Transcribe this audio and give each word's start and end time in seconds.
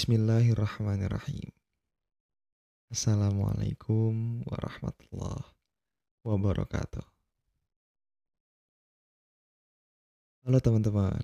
Bismillahirrahmanirrahim. 0.00 1.52
Assalamualaikum 2.88 4.40
warahmatullahi 4.48 5.52
wabarakatuh. 6.24 7.04
Halo 10.48 10.56
teman-teman. 10.64 11.20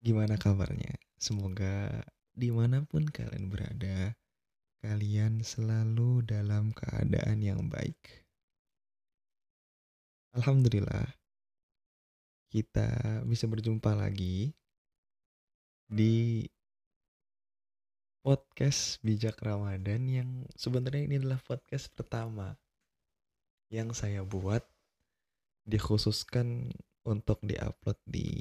Gimana 0.00 0.40
kabarnya? 0.40 0.96
Semoga 1.20 2.00
di 2.32 2.48
mana 2.48 2.80
pun 2.88 3.12
kalian 3.12 3.52
berada, 3.52 4.16
kalian 4.80 5.44
selalu 5.44 6.24
dalam 6.24 6.72
keadaan 6.72 7.44
yang 7.44 7.68
baik. 7.68 8.24
Alhamdulillah, 10.32 11.12
kita 12.48 13.20
bisa 13.28 13.44
berjumpa 13.52 13.92
lagi 13.92 14.56
di 15.88 16.44
podcast 18.24 19.04
bijak 19.04 19.36
Ramadan 19.44 20.08
yang 20.08 20.30
sebenarnya 20.56 21.02
ini 21.04 21.14
adalah 21.20 21.40
podcast 21.44 21.92
pertama 21.92 22.56
yang 23.68 23.92
saya 23.92 24.24
buat 24.24 24.64
dikhususkan 25.68 26.72
untuk 27.04 27.40
diupload 27.44 28.00
di 28.08 28.32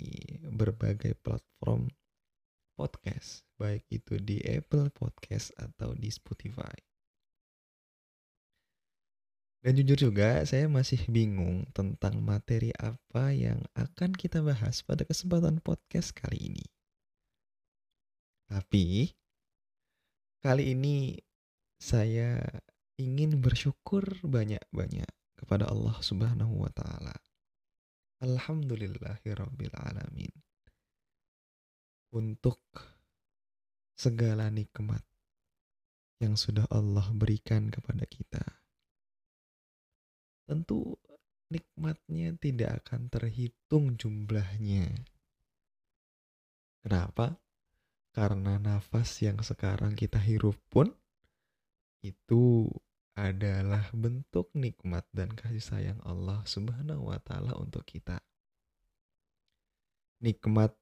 berbagai 0.48 1.20
platform 1.20 1.92
podcast, 2.74 3.46
baik 3.60 3.86
itu 3.92 4.18
di 4.18 4.40
Apple 4.44 4.90
Podcast 4.90 5.52
atau 5.60 5.94
di 5.94 6.10
Spotify. 6.10 6.74
Dan 9.64 9.80
jujur 9.80 10.12
juga, 10.12 10.44
saya 10.44 10.68
masih 10.68 11.08
bingung 11.08 11.64
tentang 11.72 12.20
materi 12.20 12.76
apa 12.76 13.32
yang 13.32 13.64
akan 13.80 14.12
kita 14.12 14.44
bahas 14.44 14.84
pada 14.84 15.08
kesempatan 15.08 15.64
podcast 15.64 16.12
kali 16.12 16.52
ini. 16.52 16.73
Tapi, 18.48 19.12
kali 20.44 20.76
ini 20.76 21.18
saya 21.80 22.40
ingin 23.00 23.40
bersyukur 23.44 24.04
banyak-banyak 24.24 25.10
kepada 25.36 25.68
Allah 25.68 25.98
Subhanahu 26.00 26.64
wa 26.64 26.72
Ta'ala 26.72 27.16
Alhamdulillahirabbil 28.24 29.76
alamin. 29.76 30.32
Untuk 32.16 32.64
segala 34.00 34.48
nikmat 34.48 35.04
yang 36.24 36.40
sudah 36.40 36.64
Allah 36.72 37.04
berikan 37.12 37.68
kepada 37.68 38.08
kita. 38.08 38.64
Tentu 40.48 40.96
nikmatnya 41.52 42.32
tidak 42.40 42.88
akan 42.88 43.12
terhitung 43.12 44.00
jumlahnya. 44.00 44.88
Kenapa? 46.80 47.36
Karena 48.14 48.62
nafas 48.62 49.18
yang 49.26 49.42
sekarang 49.42 49.98
kita 49.98 50.22
hirup 50.22 50.54
pun 50.70 50.94
itu 52.06 52.70
adalah 53.18 53.90
bentuk 53.90 54.54
nikmat 54.54 55.06
dan 55.10 55.34
kasih 55.34 55.62
sayang 55.62 56.00
Allah 56.06 56.46
Subhanahu 56.46 57.10
wa 57.10 57.18
taala 57.18 57.58
untuk 57.58 57.82
kita. 57.90 58.22
Nikmat 60.22 60.78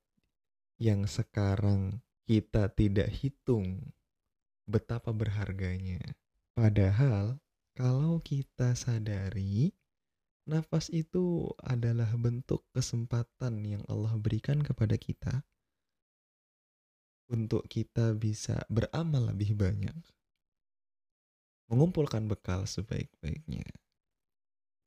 yang 0.75 1.07
sekarang 1.07 2.03
kita 2.27 2.67
tidak 2.71 3.07
hitung 3.11 3.95
betapa 4.67 5.15
berharganya. 5.15 6.03
Padahal 6.51 7.39
kalau 7.75 8.19
kita 8.19 8.75
sadari 8.75 9.71
nafas 10.43 10.91
itu 10.91 11.47
adalah 11.63 12.11
bentuk 12.19 12.67
kesempatan 12.75 13.63
yang 13.63 13.83
Allah 13.87 14.19
berikan 14.19 14.59
kepada 14.59 14.99
kita 14.99 15.47
untuk 17.31 17.63
kita 17.71 18.11
bisa 18.11 18.59
beramal 18.67 19.31
lebih 19.31 19.55
banyak 19.55 19.95
mengumpulkan 21.71 22.27
bekal 22.27 22.67
sebaik-baiknya, 22.67 23.63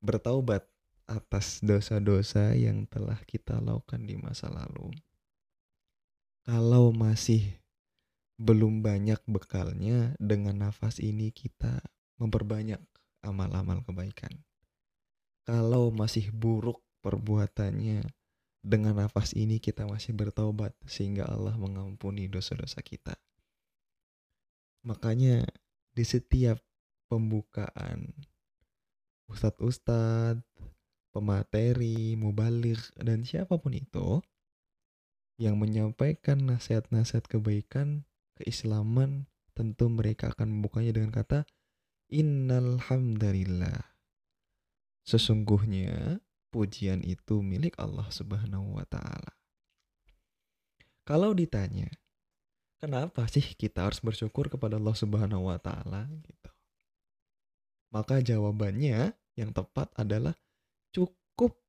bertaubat 0.05 0.69
atas 1.09 1.57
dosa-dosa 1.65 2.53
yang 2.53 2.85
telah 2.85 3.17
kita 3.25 3.57
lakukan 3.57 4.05
di 4.05 4.13
masa 4.21 4.53
lalu. 4.53 4.93
Kalau 6.45 6.93
masih 6.93 7.57
belum 8.37 8.85
banyak 8.85 9.17
bekalnya, 9.25 10.13
dengan 10.21 10.69
nafas 10.69 11.01
ini 11.01 11.33
kita 11.33 11.81
memperbanyak 12.21 12.77
amal-amal 13.25 13.81
kebaikan. 13.81 14.45
Kalau 15.49 15.89
masih 15.89 16.29
buruk 16.29 16.85
perbuatannya, 17.01 18.05
dengan 18.65 18.97
nafas 18.97 19.37
ini 19.37 19.61
kita 19.61 19.85
masih 19.85 20.17
bertaubat 20.17 20.73
sehingga 20.89 21.29
Allah 21.29 21.53
mengampuni 21.53 22.25
dosa-dosa 22.25 22.81
kita. 22.81 23.13
Makanya 24.81 25.45
di 25.93 26.01
setiap 26.01 26.57
pembukaan 27.05 28.09
ustadz-ustadz, 29.29 30.41
pemateri, 31.13 32.17
mubalik, 32.17 32.81
dan 32.97 33.21
siapa 33.21 33.61
pun 33.61 33.77
itu 33.77 34.21
yang 35.37 35.61
menyampaikan 35.61 36.41
nasihat-nasihat 36.49 37.29
kebaikan, 37.29 38.09
keislaman, 38.41 39.29
tentu 39.53 39.93
mereka 39.93 40.33
akan 40.33 40.57
membukanya 40.57 40.97
dengan 40.97 41.13
kata 41.13 41.45
Innal 42.09 42.81
Sesungguhnya 45.05 46.21
pujian 46.55 47.03
itu 47.03 47.43
milik 47.43 47.75
Allah 47.75 48.07
Subhanahu 48.07 48.79
wa 48.79 48.87
taala. 48.87 49.35
Kalau 51.03 51.35
ditanya, 51.35 51.91
kenapa 52.79 53.27
sih 53.27 53.43
kita 53.43 53.83
harus 53.83 53.99
bersyukur 53.99 54.47
kepada 54.47 54.79
Allah 54.79 54.95
Subhanahu 54.95 55.51
wa 55.51 55.59
taala 55.59 56.07
gitu. 56.23 56.51
Maka 57.91 58.23
jawabannya 58.23 59.11
yang 59.35 59.51
tepat 59.51 59.91
adalah 59.99 60.39
cukup 60.95 61.59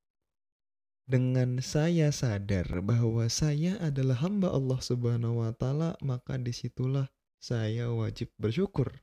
dengan 1.03 1.59
saya 1.59 2.15
sadar 2.15 2.79
bahwa 2.79 3.27
saya 3.27 3.75
adalah 3.83 4.23
hamba 4.23 4.55
Allah 4.55 4.79
Subhanahu 4.79 5.43
wa 5.43 5.51
taala, 5.51 5.99
maka 5.99 6.39
di 6.39 6.55
situlah 6.55 7.11
saya 7.43 7.91
wajib 7.91 8.31
bersyukur 8.39 8.95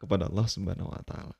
kepada 0.00 0.32
Allah 0.32 0.48
Subhanahu 0.48 0.88
wa 0.88 1.04
taala. 1.04 1.36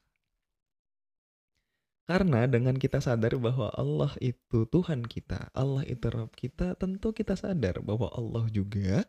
Karena 2.05 2.45
dengan 2.45 2.77
kita 2.77 3.01
sadar 3.01 3.33
bahwa 3.41 3.73
Allah 3.73 4.13
itu 4.21 4.69
Tuhan 4.69 5.09
kita, 5.09 5.49
Allah 5.57 5.89
itu 5.89 6.05
Rabb 6.05 6.37
kita, 6.37 6.77
tentu 6.77 7.17
kita 7.17 7.33
sadar 7.33 7.81
bahwa 7.81 8.13
Allah 8.13 8.45
juga 8.53 9.09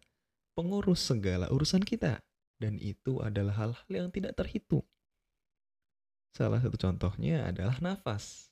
pengurus 0.56 1.04
segala 1.04 1.52
urusan 1.52 1.84
kita. 1.84 2.24
Dan 2.56 2.80
itu 2.80 3.20
adalah 3.20 3.52
hal-hal 3.68 3.92
yang 3.92 4.08
tidak 4.16 4.40
terhitung. 4.40 4.88
Salah 6.32 6.64
satu 6.64 6.80
contohnya 6.80 7.52
adalah 7.52 7.76
nafas. 7.84 8.48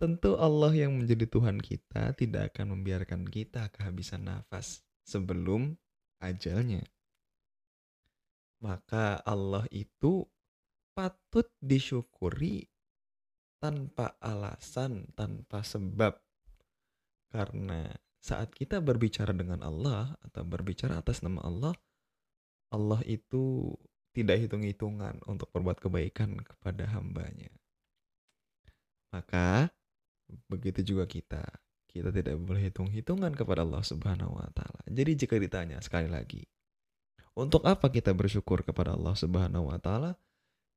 Tentu 0.00 0.40
Allah 0.40 0.72
yang 0.72 0.96
menjadi 0.96 1.28
Tuhan 1.28 1.60
kita 1.60 2.16
tidak 2.16 2.56
akan 2.56 2.72
membiarkan 2.72 3.28
kita 3.28 3.68
kehabisan 3.68 4.24
nafas 4.24 4.80
sebelum 5.04 5.76
ajalnya. 6.24 6.88
Maka 8.64 9.20
Allah 9.28 9.68
itu 9.68 10.24
patut 10.96 11.52
disyukuri 11.60 12.66
tanpa 13.58 14.18
alasan, 14.22 15.10
tanpa 15.14 15.62
sebab. 15.62 16.14
Karena 17.28 17.92
saat 18.18 18.54
kita 18.54 18.80
berbicara 18.80 19.30
dengan 19.36 19.62
Allah 19.62 20.16
atau 20.24 20.42
berbicara 20.42 20.98
atas 20.98 21.20
nama 21.22 21.44
Allah, 21.44 21.74
Allah 22.74 23.00
itu 23.04 23.74
tidak 24.16 24.48
hitung-hitungan 24.48 25.22
untuk 25.30 25.52
berbuat 25.54 25.78
kebaikan 25.78 26.40
kepada 26.42 26.88
hambanya. 26.90 27.52
Maka 29.14 29.70
begitu 30.50 30.94
juga 30.94 31.06
kita. 31.06 31.44
Kita 31.88 32.12
tidak 32.12 32.36
boleh 32.36 32.68
hitung-hitungan 32.68 33.32
kepada 33.32 33.64
Allah 33.64 33.80
Subhanahu 33.80 34.36
wa 34.36 34.48
taala. 34.52 34.84
Jadi 34.84 35.24
jika 35.24 35.40
ditanya 35.40 35.80
sekali 35.80 36.10
lagi, 36.10 36.44
untuk 37.38 37.64
apa 37.64 37.88
kita 37.88 38.12
bersyukur 38.12 38.66
kepada 38.66 38.98
Allah 38.98 39.16
Subhanahu 39.16 39.72
wa 39.72 39.78
taala? 39.80 40.18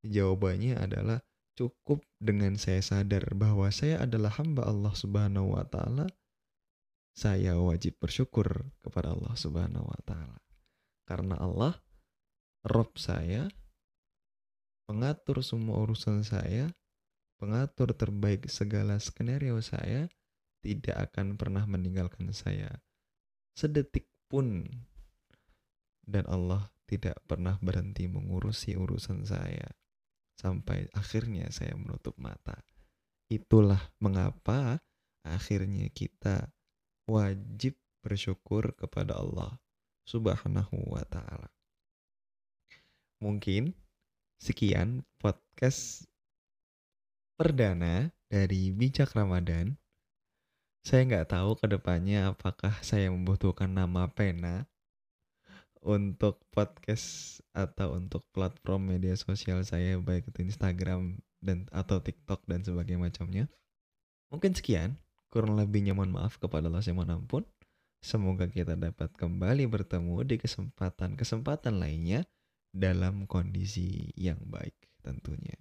Jawabannya 0.06 0.78
adalah 0.78 1.20
cukup 1.62 2.02
dengan 2.18 2.58
saya 2.58 2.82
sadar 2.82 3.38
bahwa 3.38 3.70
saya 3.70 4.02
adalah 4.02 4.34
hamba 4.42 4.66
Allah 4.66 4.98
Subhanahu 4.98 5.54
wa 5.54 5.62
taala. 5.62 6.10
Saya 7.14 7.54
wajib 7.62 8.02
bersyukur 8.02 8.74
kepada 8.82 9.14
Allah 9.14 9.38
Subhanahu 9.38 9.86
wa 9.86 10.02
taala. 10.02 10.42
Karena 11.06 11.38
Allah 11.38 11.78
Rob 12.66 12.98
saya, 12.98 13.46
pengatur 14.90 15.46
semua 15.46 15.86
urusan 15.86 16.26
saya, 16.26 16.74
pengatur 17.38 17.94
terbaik 17.94 18.50
segala 18.50 18.98
skenario 18.98 19.62
saya, 19.62 20.10
tidak 20.66 21.14
akan 21.14 21.38
pernah 21.38 21.70
meninggalkan 21.70 22.34
saya 22.34 22.82
sedetik 23.54 24.10
pun. 24.26 24.66
Dan 26.02 26.26
Allah 26.26 26.74
tidak 26.90 27.22
pernah 27.30 27.62
berhenti 27.62 28.10
mengurusi 28.10 28.74
urusan 28.74 29.22
saya 29.30 29.70
sampai 30.42 30.90
akhirnya 30.98 31.46
saya 31.54 31.78
menutup 31.78 32.18
mata. 32.18 32.58
Itulah 33.30 33.94
mengapa 34.02 34.82
akhirnya 35.22 35.86
kita 35.94 36.50
wajib 37.06 37.78
bersyukur 38.02 38.74
kepada 38.74 39.22
Allah 39.22 39.62
Subhanahu 40.10 40.82
wa 40.90 41.06
taala. 41.06 41.54
Mungkin 43.22 43.78
sekian 44.42 45.06
podcast 45.22 46.10
perdana 47.38 48.10
dari 48.26 48.74
Bijak 48.74 49.14
Ramadan. 49.14 49.78
Saya 50.82 51.06
nggak 51.06 51.38
tahu 51.38 51.54
ke 51.62 51.70
depannya 51.70 52.34
apakah 52.34 52.74
saya 52.82 53.14
membutuhkan 53.14 53.70
nama 53.70 54.10
pena 54.10 54.66
untuk 55.82 56.38
podcast 56.54 57.42
atau 57.58 57.98
untuk 57.98 58.22
platform 58.32 58.94
media 58.94 59.18
sosial 59.18 59.66
saya 59.66 59.98
baik 59.98 60.30
itu 60.30 60.46
Instagram 60.46 61.18
dan 61.42 61.66
atau 61.74 61.98
TikTok 61.98 62.46
dan 62.46 62.62
sebagainya 62.62 63.02
macamnya. 63.02 63.46
Mungkin 64.30 64.54
sekian, 64.54 65.02
kurang 65.34 65.58
lebihnya 65.58 65.98
mohon 65.98 66.14
maaf 66.14 66.38
kepada 66.38 66.70
Allah 66.70 66.86
yang 66.86 67.26
pun. 67.26 67.44
Semoga 68.02 68.50
kita 68.50 68.74
dapat 68.78 69.14
kembali 69.14 69.70
bertemu 69.70 70.26
di 70.26 70.42
kesempatan-kesempatan 70.42 71.78
lainnya 71.78 72.26
dalam 72.74 73.30
kondisi 73.30 74.10
yang 74.18 74.42
baik 74.48 74.74
tentunya. 75.06 75.58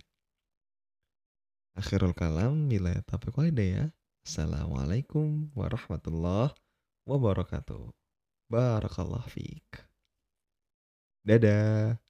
Akhirul 1.76 2.16
kalam, 2.16 2.68
bila 2.68 2.96
taufiq 3.04 3.36
ya. 3.56 3.92
Assalamualaikum 4.24 5.48
warahmatullahi 5.56 6.52
wabarakatuh. 7.08 7.92
Barakallah 8.52 9.24
fiqh. 9.28 9.89
Dadah. 11.26 12.00